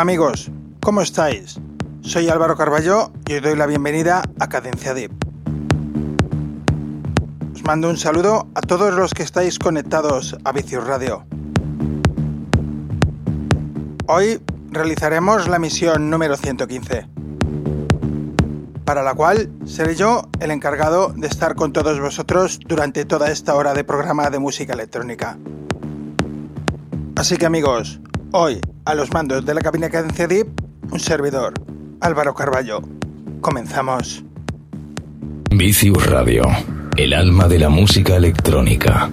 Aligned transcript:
Amigos, 0.00 0.50
¿cómo 0.80 1.02
estáis? 1.02 1.60
Soy 2.00 2.30
Álvaro 2.30 2.56
Carballo 2.56 3.12
y 3.28 3.34
os 3.34 3.42
doy 3.42 3.54
la 3.54 3.66
bienvenida 3.66 4.22
a 4.38 4.48
Cadencia 4.48 4.94
Deep. 4.94 5.12
Os 7.52 7.62
mando 7.64 7.90
un 7.90 7.98
saludo 7.98 8.48
a 8.54 8.62
todos 8.62 8.94
los 8.94 9.12
que 9.12 9.22
estáis 9.22 9.58
conectados 9.58 10.38
a 10.42 10.52
Vicius 10.52 10.86
Radio. 10.86 11.26
Hoy 14.06 14.40
realizaremos 14.70 15.48
la 15.48 15.58
misión 15.58 16.08
número 16.08 16.38
115, 16.38 17.06
para 18.86 19.02
la 19.02 19.12
cual 19.12 19.52
seré 19.66 19.96
yo 19.96 20.30
el 20.40 20.50
encargado 20.50 21.12
de 21.14 21.26
estar 21.26 21.56
con 21.56 21.74
todos 21.74 22.00
vosotros 22.00 22.58
durante 22.66 23.04
toda 23.04 23.30
esta 23.30 23.54
hora 23.54 23.74
de 23.74 23.84
programa 23.84 24.30
de 24.30 24.38
música 24.38 24.72
electrónica. 24.72 25.36
Así 27.16 27.36
que 27.36 27.44
amigos, 27.44 28.00
hoy 28.32 28.60
a 28.84 28.94
los 28.94 29.12
mandos 29.12 29.44
de 29.44 29.54
la 29.54 29.60
cabina 29.60 29.88
Cadencia 29.88 30.26
Deep, 30.26 30.48
un 30.90 31.00
servidor, 31.00 31.54
Álvaro 32.00 32.34
Carballo. 32.34 32.80
Comenzamos. 33.40 34.24
Vicius 35.50 36.06
Radio, 36.06 36.44
el 36.96 37.12
alma 37.12 37.48
de 37.48 37.58
la 37.58 37.68
música 37.68 38.16
electrónica. 38.16 39.08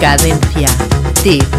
Cadencia. 0.00 0.68
Tip. 1.22 1.57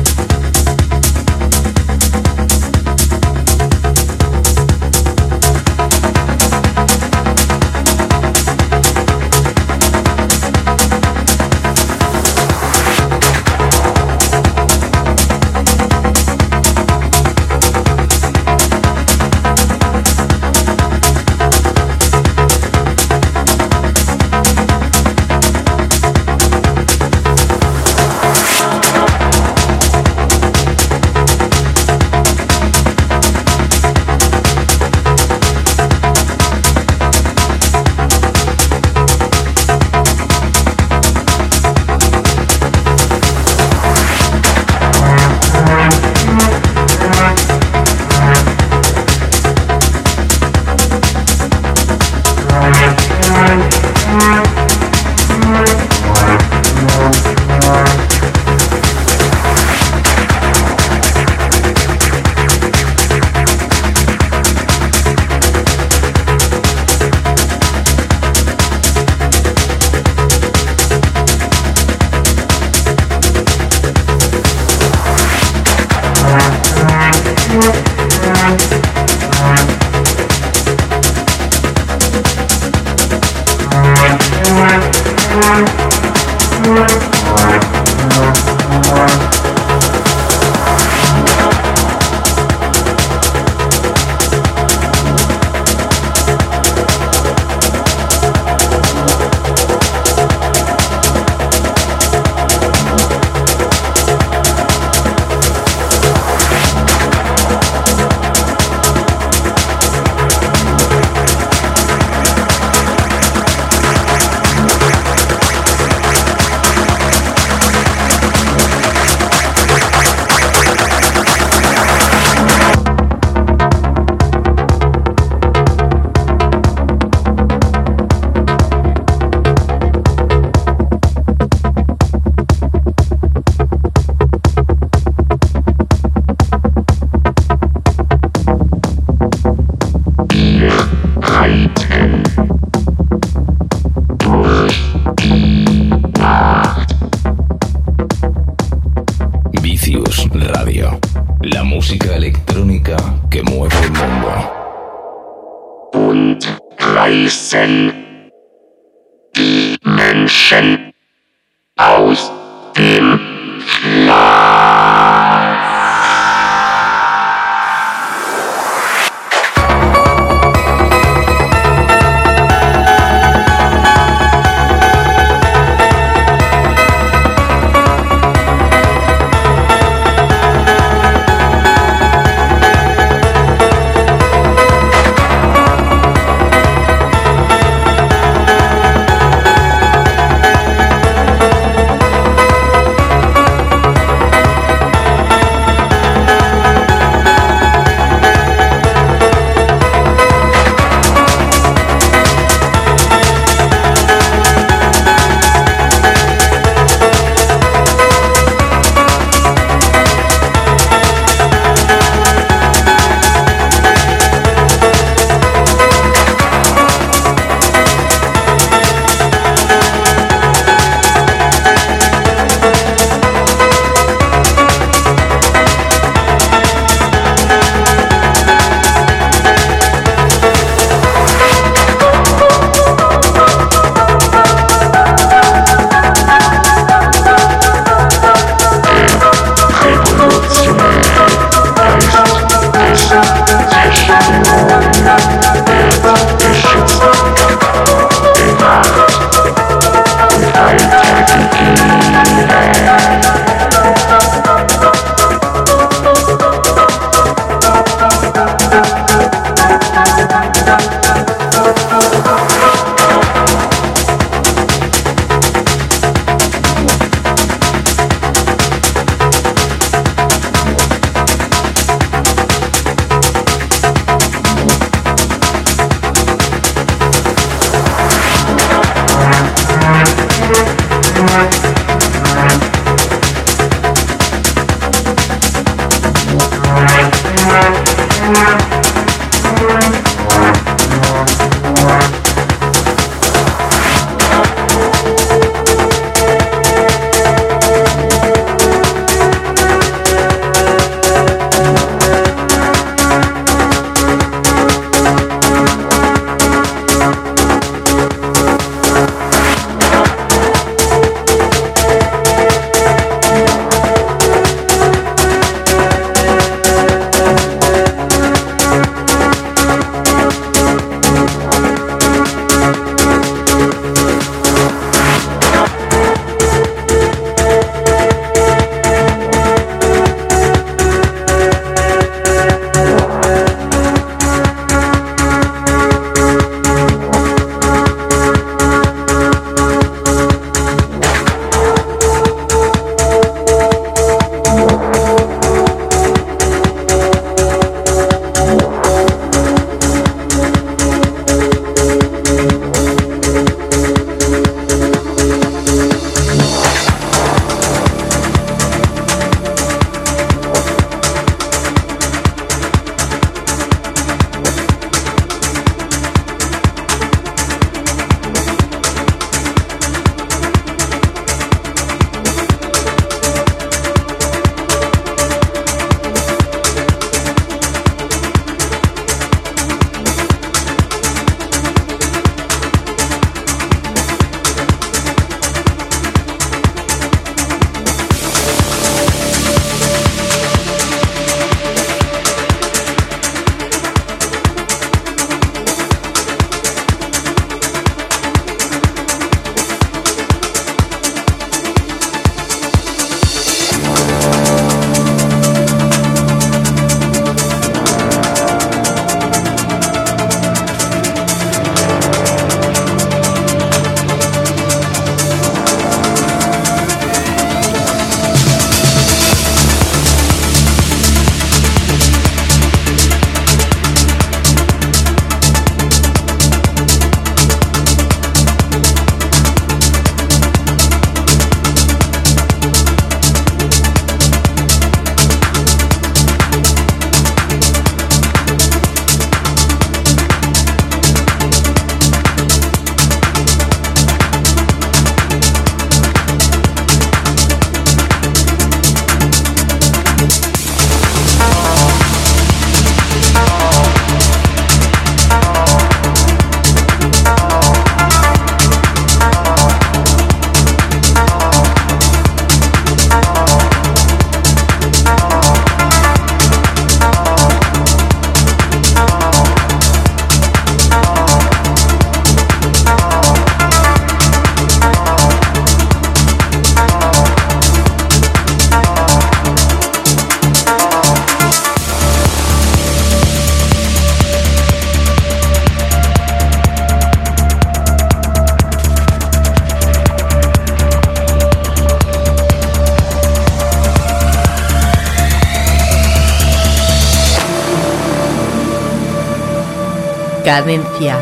Cadencia. 500.49 501.15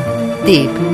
Tip. 0.46 0.87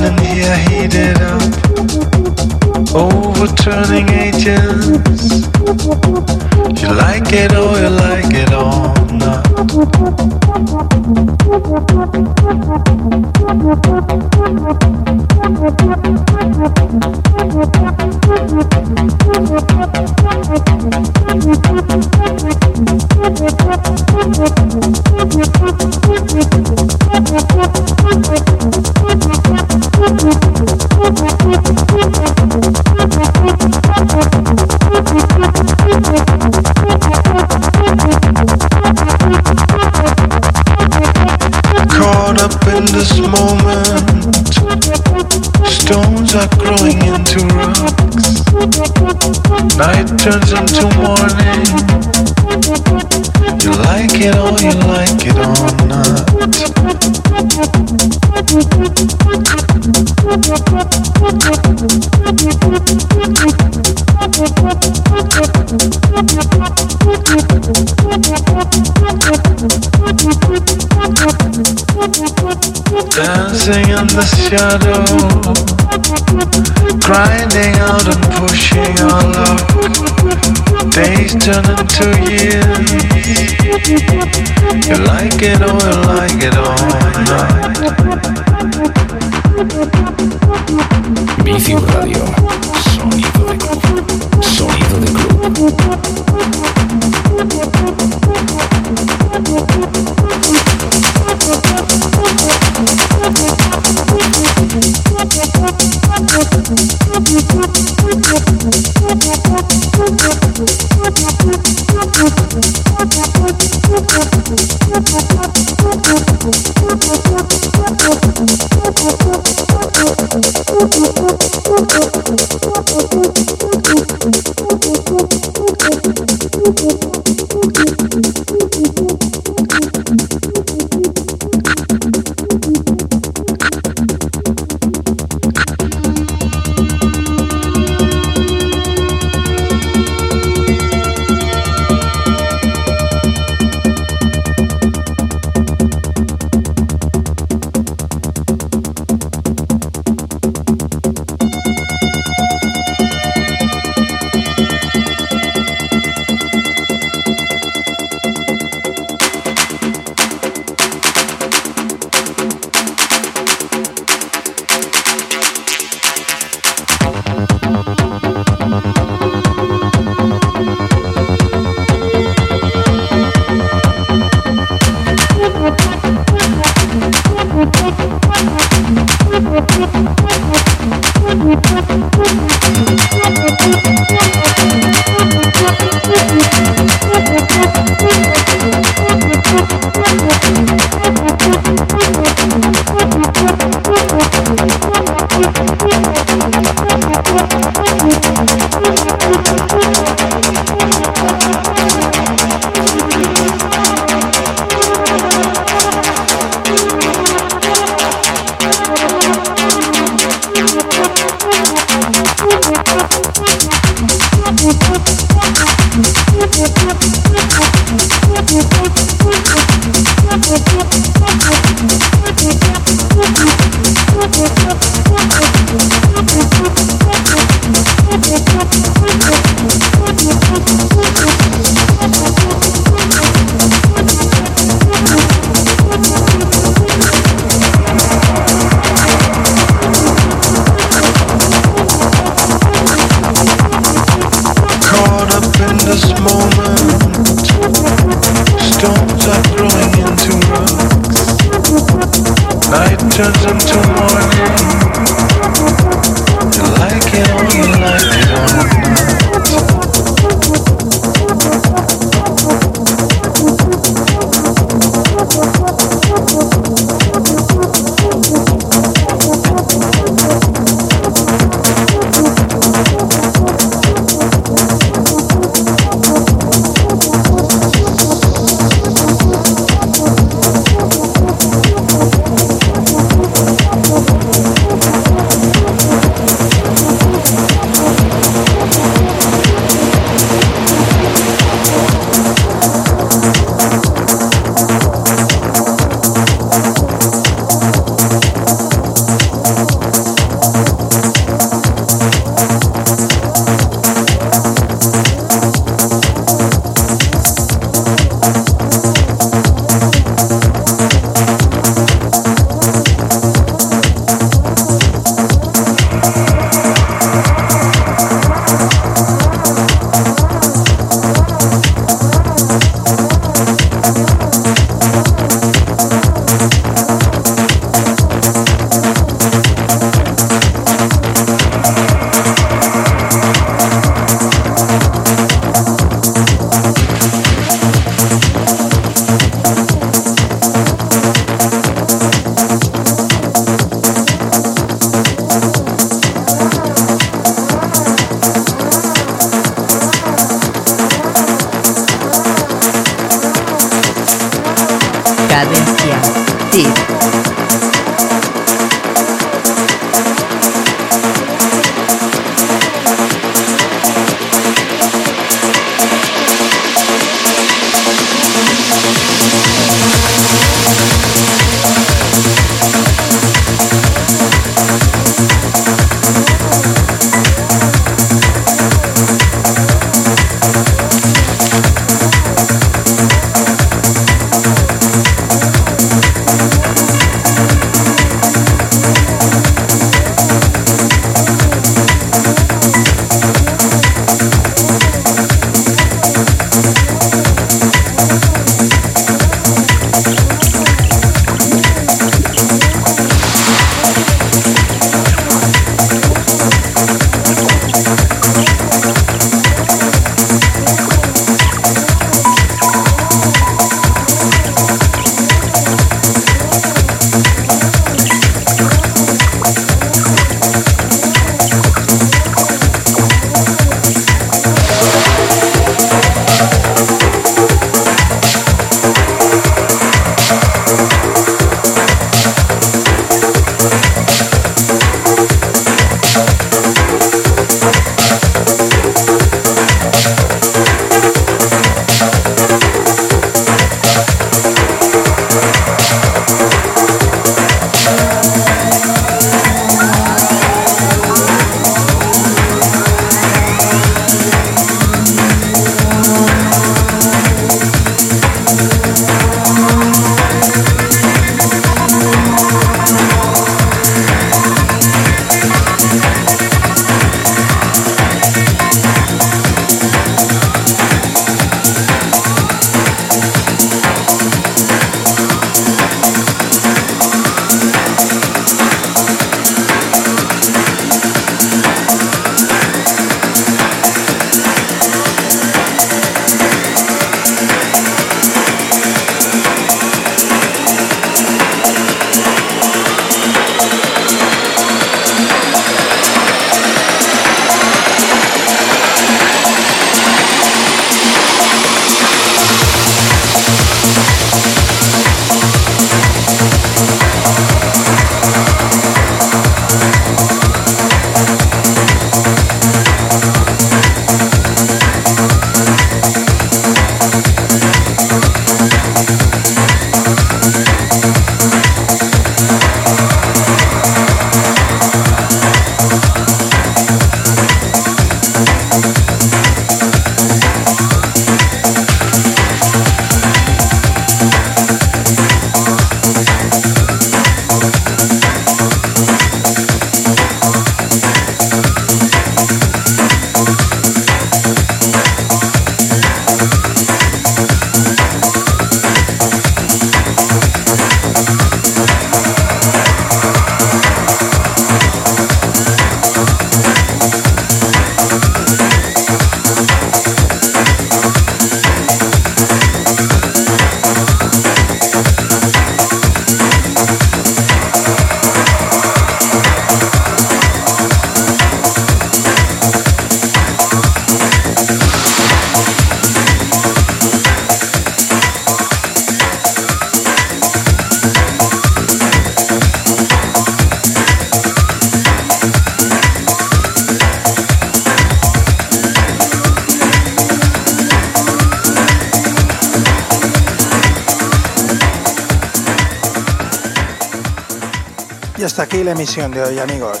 Emisión 598.96 599.30
de 599.30 599.42
hoy, 599.42 599.58
amigos. 599.58 600.00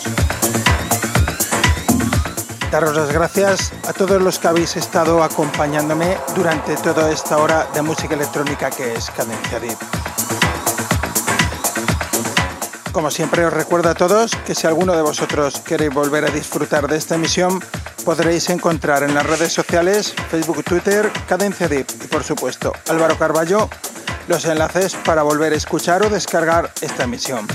Daros 2.70 2.96
las 2.96 3.12
gracias 3.12 3.70
a 3.86 3.92
todos 3.92 4.22
los 4.22 4.38
que 4.38 4.48
habéis 4.48 4.74
estado 4.74 5.22
acompañándome 5.22 6.16
durante 6.34 6.74
toda 6.76 7.12
esta 7.12 7.36
hora 7.36 7.68
de 7.74 7.82
música 7.82 8.14
electrónica 8.14 8.70
que 8.70 8.94
es 8.94 9.10
Cadencia 9.10 9.60
Deep. 9.60 9.76
Como 12.90 13.10
siempre 13.10 13.44
os 13.44 13.52
recuerdo 13.52 13.90
a 13.90 13.94
todos 13.94 14.34
que 14.46 14.54
si 14.54 14.66
alguno 14.66 14.94
de 14.94 15.02
vosotros 15.02 15.60
queréis 15.60 15.92
volver 15.92 16.24
a 16.24 16.30
disfrutar 16.30 16.88
de 16.88 16.96
esta 16.96 17.16
emisión, 17.16 17.62
podréis 18.02 18.48
encontrar 18.48 19.02
en 19.02 19.14
las 19.14 19.26
redes 19.26 19.52
sociales, 19.52 20.14
Facebook, 20.30 20.64
Twitter, 20.64 21.12
Cadencia 21.28 21.68
Deep 21.68 21.86
y 22.02 22.06
por 22.06 22.24
supuesto 22.24 22.72
Álvaro 22.88 23.18
Carballo, 23.18 23.68
los 24.26 24.46
enlaces 24.46 24.94
para 24.94 25.22
volver 25.22 25.52
a 25.52 25.56
escuchar 25.56 26.02
o 26.02 26.08
descargar 26.08 26.72
esta 26.80 27.04
emisión. 27.04 27.46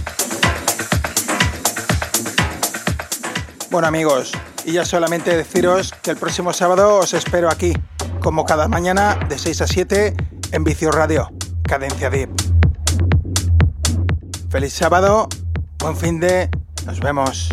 Bueno 3.71 3.87
amigos, 3.87 4.33
y 4.65 4.73
ya 4.73 4.83
solamente 4.83 5.37
deciros 5.37 5.93
que 6.03 6.11
el 6.11 6.17
próximo 6.17 6.51
sábado 6.51 6.97
os 6.97 7.13
espero 7.13 7.49
aquí, 7.49 7.71
como 8.19 8.43
cada 8.43 8.67
mañana 8.67 9.17
de 9.29 9.39
6 9.39 9.61
a 9.61 9.67
7 9.67 10.13
en 10.51 10.63
Vicio 10.65 10.91
Radio, 10.91 11.31
Cadencia 11.63 12.09
Deep. 12.09 12.29
Feliz 14.49 14.73
sábado, 14.73 15.29
buen 15.79 15.95
fin 15.95 16.19
de, 16.19 16.49
nos 16.85 16.99
vemos. 16.99 17.47